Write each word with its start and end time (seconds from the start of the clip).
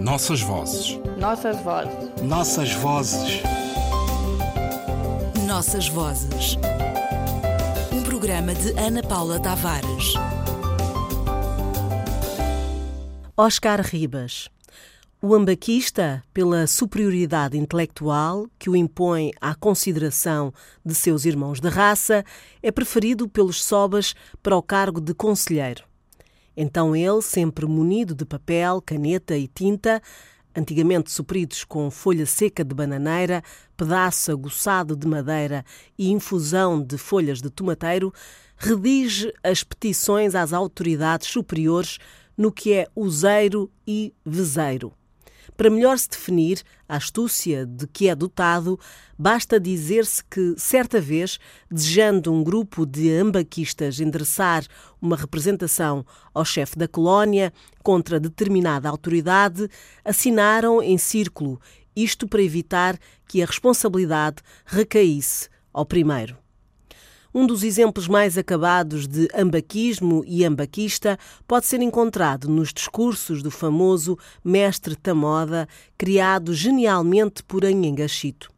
Nossas 0.00 0.40
vozes. 0.40 0.96
Nossas 1.18 1.60
vozes. 1.60 2.22
Nossas 2.22 2.72
vozes. 2.74 3.42
Nossas 5.44 5.88
vozes. 5.88 6.56
Um 7.92 8.02
programa 8.04 8.54
de 8.54 8.70
Ana 8.78 9.02
Paula 9.02 9.40
Tavares. 9.40 10.14
Oscar 13.36 13.80
Ribas. 13.80 14.48
O 15.20 15.34
ambaquista, 15.34 16.22
pela 16.32 16.68
superioridade 16.68 17.58
intelectual 17.58 18.46
que 18.56 18.70
o 18.70 18.76
impõe 18.76 19.32
à 19.40 19.52
consideração 19.52 20.54
de 20.84 20.94
seus 20.94 21.24
irmãos 21.24 21.60
de 21.60 21.68
raça, 21.68 22.24
é 22.62 22.70
preferido 22.70 23.28
pelos 23.28 23.64
sobas 23.64 24.14
para 24.44 24.56
o 24.56 24.62
cargo 24.62 25.00
de 25.00 25.12
conselheiro. 25.12 25.87
Então 26.60 26.96
ele, 26.96 27.22
sempre 27.22 27.66
munido 27.66 28.16
de 28.16 28.24
papel, 28.24 28.82
caneta 28.84 29.36
e 29.36 29.46
tinta, 29.46 30.02
antigamente 30.56 31.08
supridos 31.08 31.62
com 31.62 31.88
folha 31.88 32.26
seca 32.26 32.64
de 32.64 32.74
bananeira, 32.74 33.44
pedaço 33.76 34.32
aguçado 34.32 34.96
de 34.96 35.06
madeira 35.06 35.64
e 35.96 36.10
infusão 36.10 36.82
de 36.82 36.98
folhas 36.98 37.40
de 37.40 37.48
tomateiro, 37.48 38.12
redige 38.56 39.32
as 39.40 39.62
petições 39.62 40.34
às 40.34 40.52
autoridades 40.52 41.28
superiores 41.28 41.98
no 42.36 42.50
que 42.50 42.72
é 42.72 42.88
useiro 42.96 43.70
e 43.86 44.12
vezeiro. 44.26 44.92
Para 45.56 45.70
melhor 45.70 45.98
se 45.98 46.08
definir 46.08 46.62
a 46.88 46.96
astúcia 46.96 47.66
de 47.66 47.86
que 47.86 48.08
é 48.08 48.14
dotado, 48.14 48.78
basta 49.18 49.58
dizer-se 49.58 50.24
que, 50.24 50.54
certa 50.56 51.00
vez, 51.00 51.38
desejando 51.70 52.32
um 52.32 52.42
grupo 52.42 52.86
de 52.86 53.10
ambaquistas 53.10 54.00
endereçar 54.00 54.64
uma 55.00 55.16
representação 55.16 56.04
ao 56.32 56.44
chefe 56.44 56.78
da 56.78 56.88
colónia 56.88 57.52
contra 57.82 58.20
determinada 58.20 58.88
autoridade, 58.88 59.68
assinaram 60.04 60.82
em 60.82 60.96
círculo, 60.96 61.60
isto 61.94 62.28
para 62.28 62.42
evitar 62.42 62.98
que 63.26 63.42
a 63.42 63.46
responsabilidade 63.46 64.42
recaísse 64.64 65.48
ao 65.72 65.84
primeiro. 65.84 66.36
Um 67.38 67.46
dos 67.46 67.62
exemplos 67.62 68.08
mais 68.08 68.36
acabados 68.36 69.06
de 69.06 69.28
ambaquismo 69.32 70.24
e 70.26 70.44
ambaquista 70.44 71.16
pode 71.46 71.66
ser 71.66 71.80
encontrado 71.80 72.48
nos 72.48 72.72
discursos 72.72 73.44
do 73.44 73.48
famoso 73.48 74.18
mestre 74.44 74.96
Tamoda, 74.96 75.68
criado 75.96 76.52
genialmente 76.52 77.44
por 77.44 77.64
Anhangachito. 77.64 78.50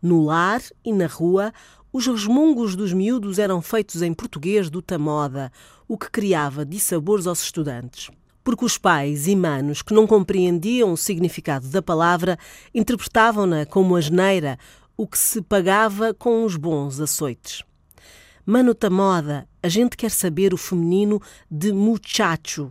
No 0.00 0.24
lar 0.24 0.62
e 0.84 0.92
na 0.92 1.08
rua, 1.08 1.52
os 1.92 2.06
resmungos 2.06 2.76
dos 2.76 2.92
miúdos 2.92 3.40
eram 3.40 3.60
feitos 3.60 4.00
em 4.02 4.14
português 4.14 4.70
do 4.70 4.80
Tamoda, 4.80 5.50
o 5.88 5.98
que 5.98 6.08
criava 6.08 6.64
dissabores 6.64 7.26
aos 7.26 7.42
estudantes 7.42 8.08
porque 8.44 8.64
os 8.64 8.78
pais 8.78 9.26
e 9.26 9.34
manos 9.34 9.82
que 9.82 9.92
não 9.92 10.06
compreendiam 10.06 10.92
o 10.92 10.96
significado 10.96 11.66
da 11.66 11.82
palavra 11.82 12.38
interpretavam-na 12.72 13.66
como 13.66 13.96
asneira, 13.96 14.56
o 14.96 15.04
que 15.04 15.18
se 15.18 15.42
pagava 15.42 16.14
com 16.14 16.44
os 16.44 16.54
bons 16.54 17.00
açoites. 17.00 17.64
Mano 18.48 18.76
Tamoda, 18.76 19.48
a 19.60 19.68
gente 19.68 19.96
quer 19.96 20.08
saber 20.08 20.54
o 20.54 20.56
feminino 20.56 21.20
de 21.50 21.72
muchacho. 21.72 22.70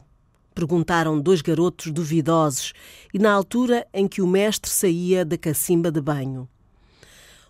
Perguntaram 0.53 1.19
dois 1.19 1.41
garotos 1.41 1.91
duvidosos 1.91 2.71
e 3.13 3.19
na 3.19 3.33
altura 3.33 3.85
em 3.93 4.07
que 4.07 4.21
o 4.21 4.27
mestre 4.27 4.71
saía 4.71 5.25
da 5.25 5.37
cacimba 5.37 5.91
de 5.91 5.99
banho. 5.99 6.47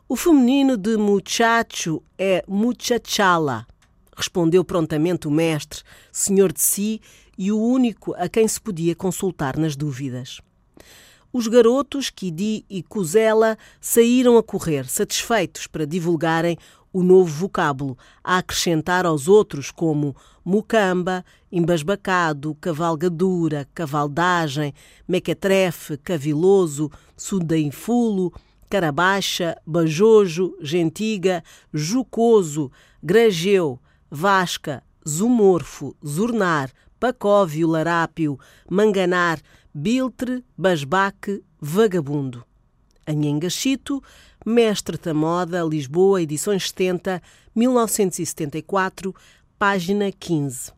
O 0.10 0.16
feminino 0.16 0.76
de 0.76 0.98
muchacho 0.98 2.02
é 2.18 2.44
muchachala, 2.48 3.68
respondeu 4.18 4.66
prontamente 4.66 5.28
o 5.28 5.32
mestre, 5.32 5.84
senhor 6.12 6.52
de 6.52 6.64
si 6.64 7.00
e 7.38 7.52
o 7.52 7.62
único 7.62 8.16
a 8.16 8.28
quem 8.28 8.48
se 8.48 8.60
podia 8.60 8.96
consultar 8.96 9.56
nas 9.56 9.76
dúvidas. 9.76 10.42
Os 11.32 11.48
garotos, 11.48 12.10
Kidi 12.10 12.66
e 12.68 12.82
Cuzela, 12.82 13.56
saíram 13.80 14.38
a 14.38 14.42
correr, 14.42 14.88
satisfeitos 14.88 15.68
para 15.68 15.86
divulgarem 15.86 16.58
o 16.96 17.04
novo 17.04 17.26
vocábulo, 17.30 17.98
a 18.24 18.38
acrescentar 18.38 19.06
aos 19.06 19.28
outros 19.28 19.70
como 19.70 20.16
mucamba, 20.46 21.26
embasbacado, 21.52 22.56
cavalgadura, 22.56 23.68
cavaldagem, 23.76 24.74
mequetrefe, 25.06 25.98
caviloso, 25.98 26.90
sudainfulo, 27.18 28.32
carabacha, 28.70 29.58
bajojo, 29.68 30.56
gentiga, 30.62 31.44
jucoso, 31.74 32.72
grageu, 33.04 33.78
vasca, 34.10 34.82
zumorfo, 35.06 35.98
zurnar, 36.02 36.72
pacóvio, 36.98 37.68
larápio, 37.68 38.40
manganar, 38.72 39.42
biltre, 39.74 40.42
basbaque, 40.58 41.44
vagabundo. 41.60 42.46
Anhengachito, 43.06 44.02
Mestre 44.46 44.98
da 44.98 45.14
Moda, 45.14 45.64
Lisboa, 45.64 46.22
edições 46.22 46.70
70, 46.70 47.22
1974, 47.56 49.14
página 49.58 50.12
15. 50.12 50.72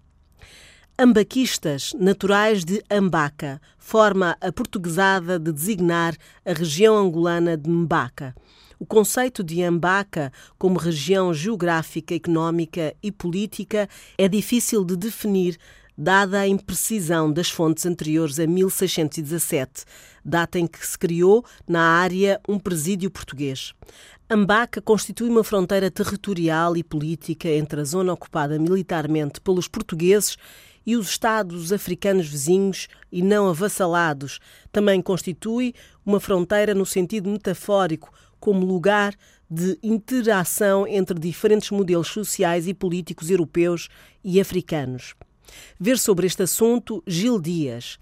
Ambaquistas, 0.99 1.93
naturais 1.99 2.65
de 2.65 2.83
Ambaca, 2.89 3.61
forma 3.77 4.35
a 4.41 4.51
portuguesada 4.51 5.37
de 5.37 5.51
designar 5.51 6.15
a 6.43 6.53
região 6.53 6.97
angolana 6.97 7.55
de 7.55 7.69
Mbaca. 7.69 8.35
O 8.79 8.85
conceito 8.85 9.43
de 9.43 9.63
Ambaca 9.63 10.31
como 10.57 10.79
região 10.79 11.33
geográfica, 11.33 12.15
económica 12.15 12.95
e 13.01 13.11
política 13.11 13.87
é 14.17 14.27
difícil 14.27 14.83
de 14.83 14.95
definir 14.95 15.57
dada 15.97 16.41
a 16.41 16.47
imprecisão 16.47 17.31
das 17.31 17.49
fontes 17.49 17.85
anteriores 17.85 18.39
a 18.39 18.45
1617, 18.45 19.83
data 20.23 20.59
em 20.59 20.67
que 20.67 20.85
se 20.85 20.97
criou 20.97 21.43
na 21.67 21.81
área 21.81 22.39
um 22.47 22.59
presídio 22.59 23.09
português. 23.09 23.73
Ambaca 24.29 24.81
constitui 24.81 25.29
uma 25.29 25.43
fronteira 25.43 25.89
territorial 25.89 26.77
e 26.77 26.83
política 26.83 27.47
entre 27.49 27.81
a 27.81 27.83
zona 27.83 28.13
ocupada 28.13 28.59
militarmente 28.59 29.41
pelos 29.41 29.67
portugueses 29.67 30.37
e 30.85 30.95
os 30.95 31.09
Estados 31.09 31.73
africanos 31.73 32.27
vizinhos 32.27 32.87
e 33.11 33.21
não 33.23 33.49
avassalados. 33.49 34.39
Também 34.71 35.01
constitui 35.01 35.73
uma 36.05 36.19
fronteira 36.19 36.75
no 36.75 36.85
sentido 36.85 37.29
metafórico, 37.29 38.11
como 38.39 38.65
lugar 38.65 39.15
de 39.49 39.79
interação 39.81 40.85
entre 40.85 41.17
diferentes 41.17 41.71
modelos 41.71 42.09
sociais 42.09 42.67
e 42.67 42.73
políticos 42.73 43.29
europeus 43.29 43.89
e 44.23 44.39
africanos. 44.39 45.15
Ver 45.79 45.97
sobre 45.97 46.27
este 46.27 46.43
assunto 46.43 47.03
Gil 47.07 47.39
Dias. 47.39 47.97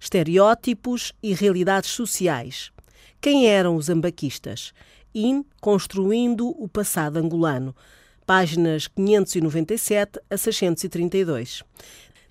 Estereótipos 0.00 1.12
e 1.22 1.34
realidades 1.34 1.90
sociais. 1.90 2.72
Quem 3.20 3.46
eram 3.46 3.76
os 3.76 3.88
ambaquistas? 3.88 4.72
In 5.14 5.44
Construindo 5.60 6.48
o 6.48 6.68
Passado 6.68 7.18
Angolano. 7.18 7.74
Páginas 8.26 8.86
597 8.86 10.20
a 10.30 10.36
632. 10.36 11.62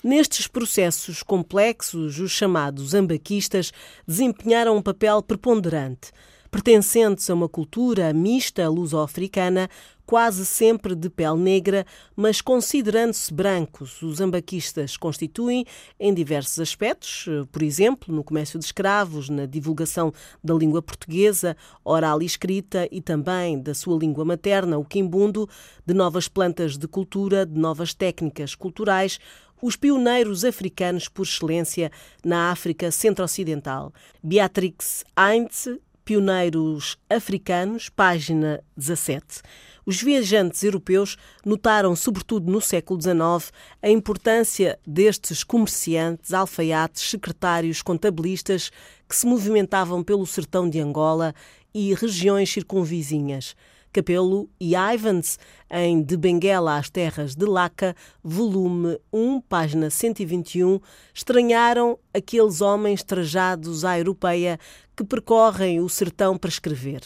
Nestes 0.03 0.47
processos 0.47 1.21
complexos, 1.21 2.19
os 2.19 2.31
chamados 2.31 2.93
ambaquistas 2.93 3.73
desempenharam 4.07 4.77
um 4.77 4.81
papel 4.81 5.21
preponderante 5.21 6.11
pertencentes 6.49 7.29
a 7.29 7.33
uma 7.33 7.47
cultura 7.47 8.11
mista 8.13 8.67
luso-africana, 8.67 9.69
quase 10.05 10.43
sempre 10.43 10.95
de 10.95 11.07
pele 11.07 11.37
negra, 11.37 11.85
mas 12.15 12.41
considerando-se 12.41 13.31
brancos. 13.31 14.01
Os 14.01 14.19
ambaquistas 14.19 14.97
constituem, 14.97 15.65
em 15.99 16.11
diversos 16.11 16.59
aspectos, 16.59 17.27
por 17.51 17.61
exemplo, 17.61 18.13
no 18.13 18.23
comércio 18.23 18.57
de 18.57 18.65
escravos, 18.65 19.29
na 19.29 19.45
divulgação 19.45 20.11
da 20.43 20.55
língua 20.55 20.81
portuguesa, 20.81 21.55
oral 21.83 22.23
e 22.23 22.25
escrita, 22.25 22.87
e 22.91 23.01
também 23.01 23.61
da 23.61 23.75
sua 23.75 23.99
língua 23.99 24.25
materna, 24.25 24.79
o 24.79 24.83
quimbundo, 24.83 25.47
de 25.85 25.93
novas 25.93 26.27
plantas 26.27 26.75
de 26.75 26.87
cultura, 26.87 27.45
de 27.45 27.59
novas 27.59 27.93
técnicas 27.93 28.55
culturais, 28.55 29.19
os 29.61 29.75
pioneiros 29.75 30.43
africanos 30.43 31.07
por 31.07 31.23
excelência 31.23 31.91
na 32.25 32.49
África 32.49 32.89
Centro-Ocidental. 32.89 33.93
Beatrix 34.23 35.03
Heinz 35.15 35.67
Pioneiros 36.09 36.97
Africanos, 37.07 37.87
página 37.87 38.63
17. 38.75 39.43
Os 39.85 40.01
viajantes 40.01 40.63
europeus 40.63 41.15
notaram, 41.45 41.95
sobretudo 41.95 42.51
no 42.51 42.59
século 42.59 42.99
XIX, 42.99 43.53
a 43.79 43.89
importância 43.91 44.79
destes 44.87 45.43
comerciantes, 45.43 46.33
alfaiates, 46.33 47.11
secretários, 47.11 47.83
contabilistas 47.83 48.71
que 49.07 49.15
se 49.15 49.27
movimentavam 49.27 50.03
pelo 50.03 50.25
sertão 50.25 50.67
de 50.67 50.79
Angola 50.79 51.31
e 51.75 51.93
regiões 51.93 52.51
circunvizinhas. 52.51 53.55
Capelo 53.91 54.47
e 54.59 54.73
Ivans, 54.75 55.39
em 55.71 56.03
De 56.03 56.15
Benguela 56.15 56.77
às 56.77 56.89
Terras 56.91 57.35
de 57.35 57.45
Laca, 57.45 57.95
volume 58.23 58.99
1, 59.11 59.41
página 59.41 59.89
121, 59.89 60.79
estranharam 61.11 61.97
aqueles 62.13 62.61
homens 62.61 63.03
trajados 63.03 63.83
à 63.83 63.97
europeia 63.97 64.59
que 64.95 65.03
percorrem 65.03 65.79
o 65.79 65.89
sertão 65.89 66.37
para 66.37 66.49
escrever. 66.49 67.01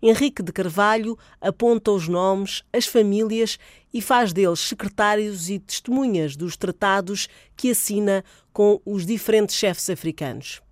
Henrique 0.00 0.42
de 0.42 0.52
Carvalho 0.52 1.18
aponta 1.40 1.90
os 1.90 2.08
nomes, 2.08 2.62
as 2.72 2.86
famílias 2.86 3.58
e 3.92 4.00
faz 4.00 4.32
deles 4.32 4.60
secretários 4.60 5.50
e 5.50 5.58
testemunhas 5.58 6.36
dos 6.36 6.56
tratados 6.56 7.28
que 7.54 7.70
assina 7.70 8.24
com 8.52 8.80
os 8.84 9.04
diferentes 9.04 9.56
chefes 9.56 9.90
africanos. 9.90 10.63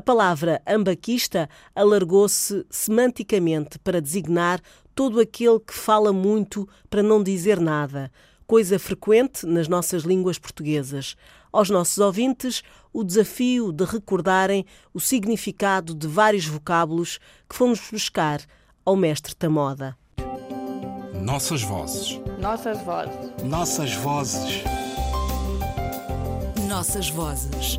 A 0.00 0.02
palavra 0.02 0.62
ambaquista 0.66 1.46
alargou-se 1.76 2.64
semanticamente 2.70 3.78
para 3.80 4.00
designar 4.00 4.58
todo 4.94 5.20
aquele 5.20 5.60
que 5.60 5.74
fala 5.74 6.10
muito 6.10 6.66
para 6.88 7.02
não 7.02 7.22
dizer 7.22 7.60
nada, 7.60 8.10
coisa 8.46 8.78
frequente 8.78 9.44
nas 9.44 9.68
nossas 9.68 10.04
línguas 10.04 10.38
portuguesas. 10.38 11.16
Aos 11.52 11.68
nossos 11.68 11.98
ouvintes, 11.98 12.62
o 12.94 13.04
desafio 13.04 13.70
de 13.72 13.84
recordarem 13.84 14.64
o 14.94 14.98
significado 14.98 15.94
de 15.94 16.06
vários 16.06 16.46
vocábulos 16.46 17.18
que 17.46 17.54
fomos 17.54 17.78
buscar 17.92 18.40
ao 18.82 18.96
mestre 18.96 19.34
da 19.38 19.50
moda. 19.50 19.94
Nossas 21.12 21.60
vozes. 21.60 22.18
Nossas 22.40 22.80
vozes. 22.84 23.42
Nossas 23.44 23.94
vozes. 23.96 24.62
Nossas 26.66 27.10
vozes. 27.10 27.78